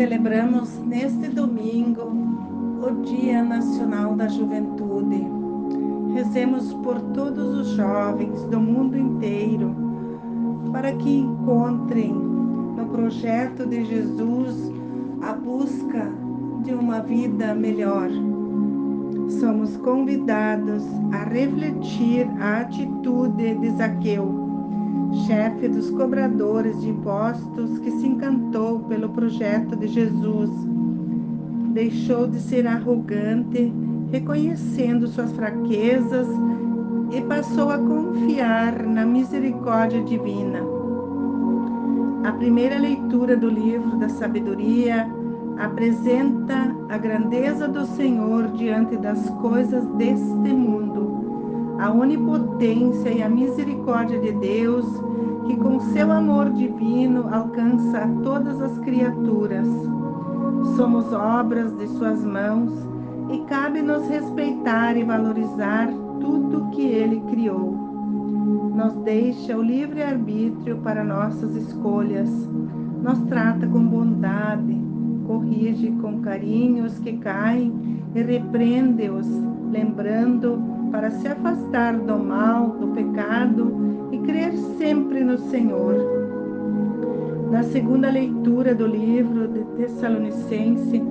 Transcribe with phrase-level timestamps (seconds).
[0.00, 2.10] Celebramos neste domingo
[2.80, 5.26] o Dia Nacional da Juventude.
[6.14, 9.76] Rezemos por todos os jovens do mundo inteiro
[10.72, 14.72] para que encontrem no projeto de Jesus
[15.20, 16.10] a busca
[16.64, 18.08] de uma vida melhor.
[19.38, 20.82] Somos convidados
[21.12, 24.39] a refletir a atitude de Zaqueu
[25.26, 30.50] chefe dos cobradores de impostos, que se encantou pelo projeto de Jesus.
[31.72, 33.72] Deixou de ser arrogante,
[34.10, 36.26] reconhecendo suas fraquezas
[37.12, 40.60] e passou a confiar na misericórdia divina.
[42.24, 45.08] A primeira leitura do livro da sabedoria
[45.58, 50.89] apresenta a grandeza do Senhor diante das coisas deste mundo
[51.80, 54.86] a onipotência e a misericórdia de Deus,
[55.46, 59.66] que com seu amor divino alcança todas as criaturas.
[60.76, 62.70] Somos obras de suas mãos
[63.32, 65.88] e cabe-nos respeitar e valorizar
[66.20, 67.72] tudo que ele criou.
[68.74, 72.28] Nos deixa o livre arbítrio para nossas escolhas,
[73.02, 74.78] nos trata com bondade,
[75.26, 77.72] corrige com carinho os que caem
[78.14, 79.26] e repreende-os,
[79.72, 85.94] lembrando para se afastar do mal, do pecado e crer sempre no Senhor.
[87.50, 91.02] Na segunda leitura do livro de Tessalonicense,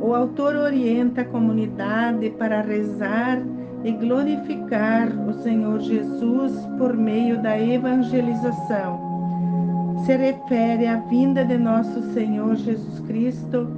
[0.00, 3.42] o autor orienta a comunidade para rezar
[3.84, 9.14] e glorificar o Senhor Jesus por meio da evangelização.
[10.04, 13.68] Se refere à vinda de nosso Senhor Jesus Cristo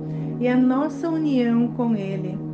[0.41, 2.46] e à nossa união com Ele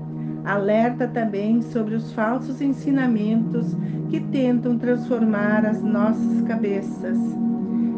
[0.44, 3.76] Alerta também sobre os falsos ensinamentos
[4.10, 7.16] que tentam transformar as nossas cabeças.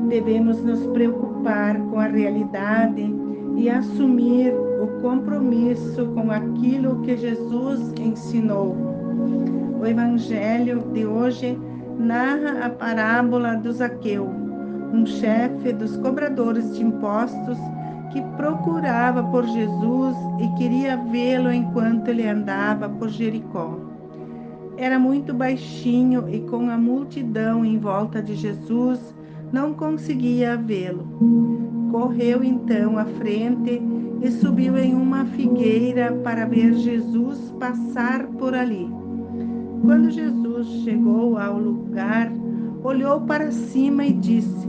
[0.09, 3.15] Devemos nos preocupar com a realidade
[3.57, 8.77] e assumir o compromisso com aquilo que Jesus ensinou.
[9.81, 11.59] O Evangelho de hoje
[11.99, 14.29] narra a parábola do Zaqueu,
[14.93, 17.59] um chefe dos cobradores de impostos
[18.15, 23.77] que procurava por Jesus e queria vê-lo enquanto ele andava por Jericó.
[24.77, 29.13] Era muito baixinho e com a multidão em volta de Jesus
[29.53, 31.09] não conseguia vê-lo.
[31.91, 33.83] Correu então à frente
[34.23, 38.89] e subiu em uma figueira para ver Jesus passar por ali.
[39.85, 42.33] Quando Jesus chegou ao lugar,
[42.85, 44.69] olhou para cima e disse: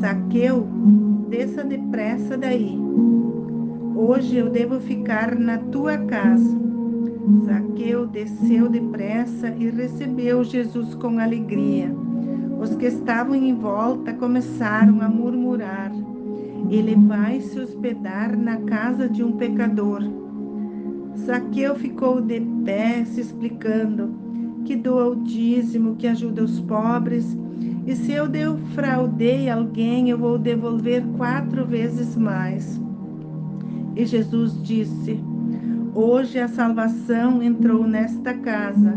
[0.00, 0.68] Zaqueu,
[1.30, 2.76] desça depressa daí.
[3.94, 6.58] Hoje eu devo ficar na tua casa.
[7.46, 11.94] Zaqueu desceu depressa e recebeu Jesus com alegria.
[12.60, 15.92] Os que estavam em volta começaram a murmurar:
[16.68, 20.02] Ele vai se hospedar na casa de um pecador.
[21.16, 24.12] Zaqueu ficou de pé, se explicando
[24.64, 27.36] que doa o dízimo, que ajuda os pobres
[27.86, 32.80] e se eu defraudei alguém, eu vou devolver quatro vezes mais.
[33.96, 35.18] E Jesus disse:
[35.94, 38.96] Hoje a salvação entrou nesta casa,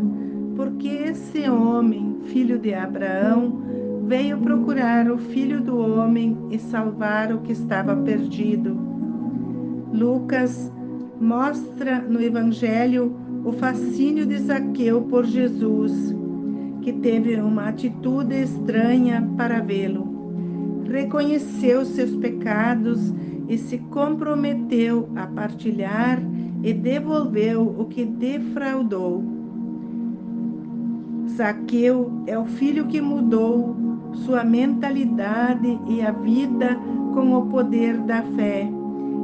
[0.55, 3.61] porque esse homem, filho de Abraão,
[4.05, 8.77] veio procurar o filho do homem e salvar o que estava perdido.
[9.93, 10.71] Lucas
[11.21, 13.15] mostra no Evangelho
[13.45, 16.13] o fascínio de Zaqueu por Jesus
[16.83, 20.83] que teve uma atitude estranha para vê-lo.
[20.85, 23.13] Reconheceu seus pecados
[23.47, 26.21] e se comprometeu a partilhar
[26.61, 29.23] e devolveu o que defraudou.
[31.29, 33.75] Zaqueu é o filho que mudou
[34.25, 36.77] sua mentalidade e a vida
[37.13, 38.69] com o poder da fé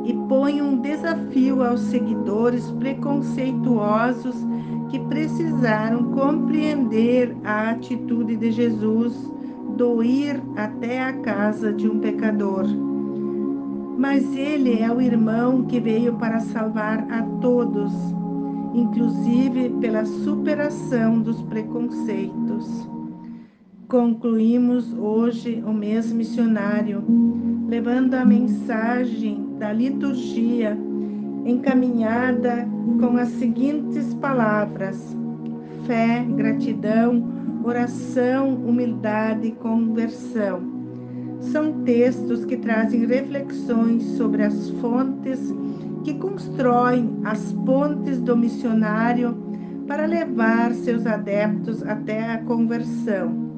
[0.06, 4.36] e põe um desafio aos seguidores preconceituosos
[4.90, 9.32] que precisaram compreender a atitude de Jesus
[9.78, 12.66] do ir até a casa de um pecador.
[13.98, 17.92] Mas ele é o irmão que veio para salvar a todos,
[18.74, 22.90] inclusive pela superação dos preconceitos.
[23.88, 27.04] Concluímos hoje o mês missionário,
[27.68, 30.76] levando a mensagem da liturgia
[31.46, 32.68] encaminhada
[33.00, 35.16] com as seguintes palavras:
[35.86, 37.24] fé, gratidão,
[37.64, 40.62] oração, humildade e conversão.
[41.42, 45.40] São textos que trazem reflexões sobre as fontes
[46.04, 49.38] que constroem as pontes do missionário
[49.88, 53.50] para levar seus adeptos até a conversão.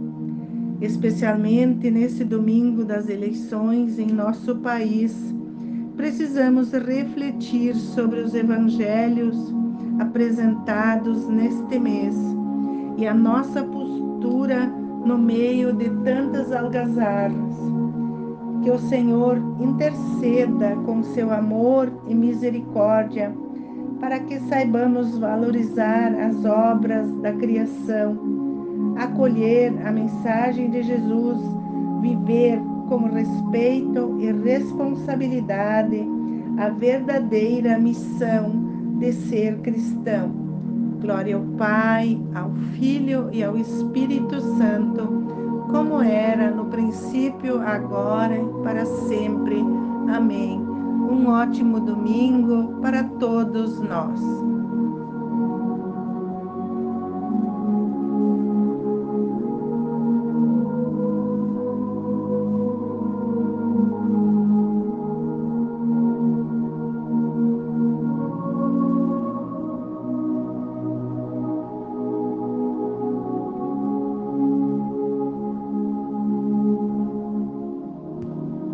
[0.79, 5.33] Especialmente nesse domingo das eleições em nosso país,
[6.01, 9.37] precisamos refletir sobre os evangelhos
[9.99, 12.15] apresentados neste mês
[12.97, 14.65] e a nossa postura
[15.05, 17.55] no meio de tantas algazarras.
[18.63, 23.31] Que o Senhor interceda com seu amor e misericórdia
[23.99, 28.17] para que saibamos valorizar as obras da criação,
[28.97, 31.37] acolher a mensagem de Jesus,
[32.01, 32.59] viver
[32.91, 36.05] com respeito e responsabilidade
[36.57, 38.51] a verdadeira missão
[38.99, 40.29] de ser cristão.
[40.99, 45.07] Glória ao Pai, ao Filho e ao Espírito Santo,
[45.71, 49.63] como era no princípio, agora e para sempre.
[50.13, 50.59] Amém.
[50.59, 54.50] Um ótimo domingo para todos nós.